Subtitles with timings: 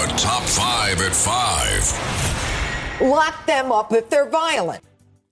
[0.00, 3.02] The top five at five.
[3.02, 4.82] Lock them up if they're violent.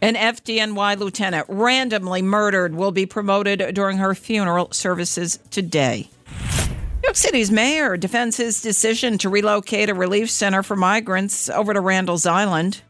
[0.00, 6.08] An FDNY lieutenant randomly murdered will be promoted during her funeral services today.
[6.28, 11.74] New York City's mayor defends his decision to relocate a relief center for migrants over
[11.74, 12.82] to Randall's Island.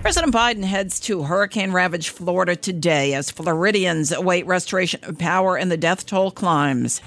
[0.00, 5.70] President Biden heads to hurricane ravaged Florida today as Floridians await restoration of power and
[5.70, 7.02] the death toll climbs.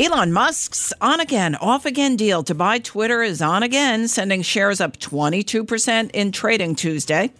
[0.00, 4.80] Elon Musk's on again, off again deal to buy Twitter is on again, sending shares
[4.80, 7.30] up 22% in trading Tuesday.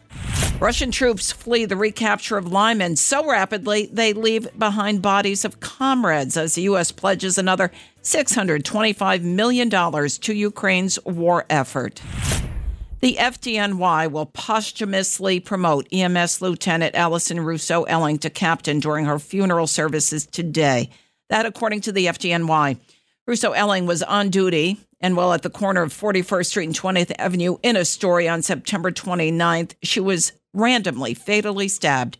[0.58, 6.36] Russian troops flee the recapture of Lyman so rapidly they leave behind bodies of comrades
[6.36, 6.92] as the U.S.
[6.92, 12.02] pledges another $625 million to Ukraine's war effort.
[13.00, 19.66] The FDNY will posthumously promote EMS Lieutenant Alison Russo Elling to captain during her funeral
[19.66, 20.90] services today.
[21.30, 22.78] That, according to the FDNY.
[23.26, 27.12] Russo Elling was on duty and while at the corner of 41st Street and 20th
[27.18, 32.18] Avenue in Astoria on September 29th, she was randomly fatally stabbed.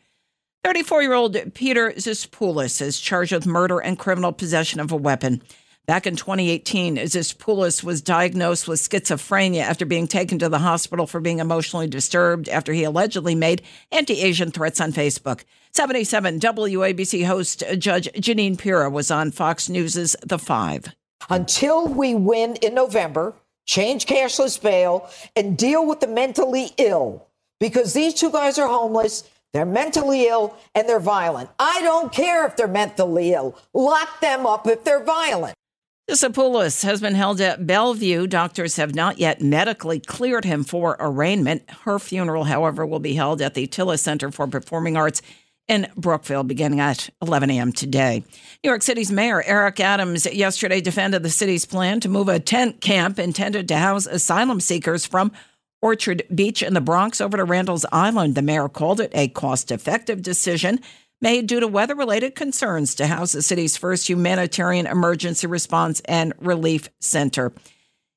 [0.65, 5.43] 34 year old Peter Zisopoulos is charged with murder and criminal possession of a weapon.
[5.91, 11.19] Back in 2018, Zisopoulos was diagnosed with schizophrenia after being taken to the hospital for
[11.19, 15.43] being emotionally disturbed after he allegedly made anti Asian threats on Facebook.
[15.73, 20.95] 77 WABC host uh, Judge Jeanine Pirro was on Fox News' The Five.
[21.29, 23.35] Until we win in November,
[23.67, 27.27] change cashless bail, and deal with the mentally ill,
[27.59, 29.29] because these two guys are homeless.
[29.53, 31.51] They're mentally ill and they're violent.
[31.59, 33.59] I don't care if they're mentally ill.
[33.75, 35.57] Lock them up if they're violent.
[36.13, 38.27] Sapoulos has been held at Bellevue.
[38.27, 41.69] Doctors have not yet medically cleared him for arraignment.
[41.85, 45.23] Her funeral, however, will be held at the Tilles Center for Performing Arts
[45.69, 47.73] in Brookville beginning at 11 a.m.
[47.73, 48.25] today.
[48.65, 52.81] New York City's Mayor Eric Adams yesterday defended the city's plan to move a tent
[52.81, 55.31] camp intended to house asylum seekers from
[55.81, 58.35] Orchard Beach in the Bronx over to Randall's Island.
[58.35, 60.81] The mayor called it a cost effective decision
[61.21, 66.33] made due to weather related concerns to house the city's first humanitarian emergency response and
[66.41, 67.53] relief center.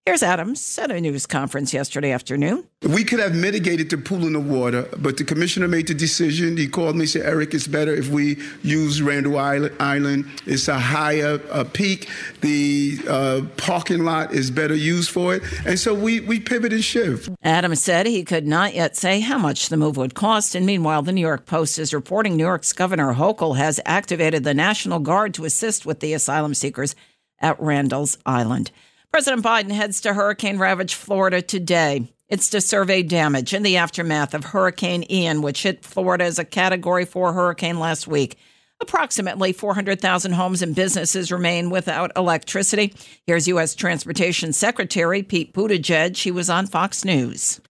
[0.06, 2.68] Here's Adams at a news conference yesterday afternoon.
[2.82, 6.58] We could have mitigated the pool in the water, but the commissioner made the decision.
[6.58, 10.26] He called me and said, Eric, it's better if we use Randall Island.
[10.46, 12.10] It's a higher uh, peak.
[12.42, 15.44] The uh, parking lot is better used for it.
[15.66, 17.30] And so we, we pivot and shift.
[17.42, 20.54] Adams said he could not yet say how much the move would cost.
[20.54, 24.54] And meanwhile, the New York Post is reporting New York's Governor Hochul has activated the
[24.54, 26.94] National Guard to assist with the asylum seekers
[27.40, 28.70] at Randall's Island.
[29.14, 32.12] President Biden heads to hurricane ravaged Florida today.
[32.30, 36.44] It's to survey damage in the aftermath of Hurricane Ian, which hit Florida as a
[36.44, 38.40] Category 4 hurricane last week.
[38.82, 42.92] Approximately 400,000 homes and businesses remain without electricity.
[43.28, 43.76] Here's U.S.
[43.76, 46.18] Transportation Secretary Pete Buttigieg.
[46.18, 47.62] He was on Fox News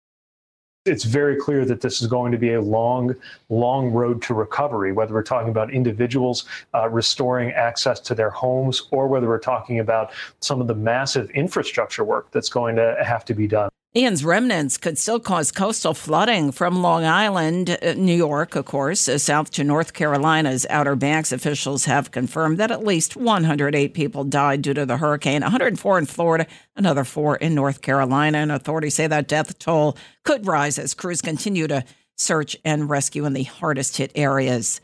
[0.86, 3.16] it's very clear that this is going to be a long,
[3.50, 8.88] long road to recovery, whether we're talking about individuals uh, restoring access to their homes
[8.92, 10.12] or whether we're talking about
[10.42, 13.70] some of the massive infrastructure work that's going to have to be done.
[13.96, 19.08] Ian's remnants could still cause coastal flooding from Long Island, uh, New York, of course,
[19.08, 21.32] uh, south to North Carolina's Outer Banks.
[21.32, 26.08] Officials have confirmed that at least 108 people died due to the hurricane, 104 in
[26.08, 28.40] Florida, another four in North Carolina.
[28.40, 33.26] And authorities say that death toll could rise as crews continue to search and rescue
[33.26, 34.82] in the hardest hit areas.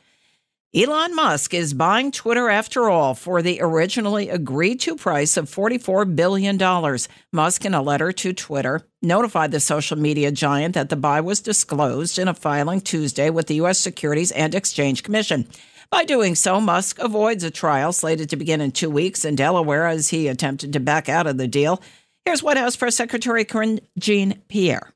[0.71, 6.15] Elon Musk is buying Twitter after all for the originally agreed to price of $44
[6.15, 6.59] billion.
[7.33, 11.39] Musk, in a letter to Twitter, notified the social media giant that the buy was
[11.39, 13.79] disclosed in a filing Tuesday with the U.S.
[13.79, 15.47] Securities and Exchange Commission.
[15.89, 19.87] By doing so, Musk avoids a trial slated to begin in two weeks in Delaware
[19.87, 21.81] as he attempted to back out of the deal.
[22.25, 24.93] Here's White House Press Secretary Karine Jean Pierre.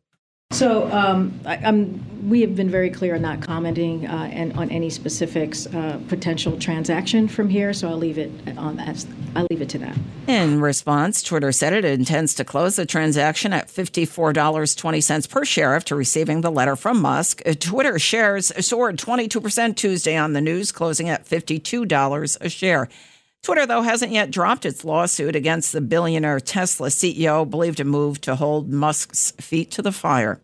[0.53, 1.71] So um, I,
[2.23, 6.57] we have been very clear on not commenting uh, and on any specifics uh, potential
[6.59, 7.73] transaction from here.
[7.73, 9.03] So I'll leave it on that.
[9.35, 9.97] I'll leave it to that.
[10.27, 15.27] In response, Twitter said it intends to close the transaction at fifty-four dollars twenty cents
[15.27, 17.41] per share after receiving the letter from Musk.
[17.45, 22.47] Uh, Twitter shares soared twenty-two percent Tuesday on the news, closing at fifty-two dollars a
[22.47, 22.87] share.
[23.41, 28.21] Twitter, though, hasn't yet dropped its lawsuit against the billionaire Tesla CEO, believed a move
[28.21, 30.39] to hold Musk's feet to the fire.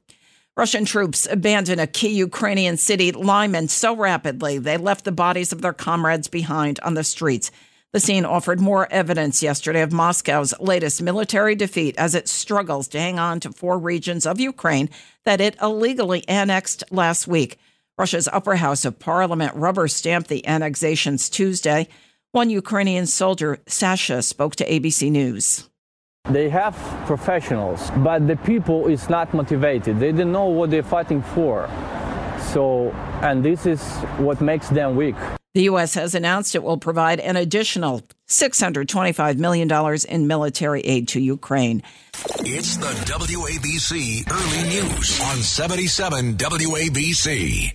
[0.59, 5.61] Russian troops abandoned a key Ukrainian city, Lyman, so rapidly they left the bodies of
[5.61, 7.49] their comrades behind on the streets.
[7.93, 12.99] The scene offered more evidence yesterday of Moscow's latest military defeat as it struggles to
[12.99, 14.89] hang on to four regions of Ukraine
[15.23, 17.57] that it illegally annexed last week.
[17.97, 21.87] Russia's upper house of parliament rubber stamped the annexations Tuesday.
[22.33, 25.68] One Ukrainian soldier, Sasha, spoke to ABC News.
[26.29, 26.75] They have
[27.07, 29.99] professionals, but the people is not motivated.
[29.99, 31.67] They don't know what they're fighting for.
[32.53, 32.91] So,
[33.21, 33.81] and this is
[34.17, 35.15] what makes them weak.
[35.55, 35.95] The U.S.
[35.95, 41.81] has announced it will provide an additional $625 million in military aid to Ukraine.
[42.41, 47.73] It's the WABC Early News on 77 WABC.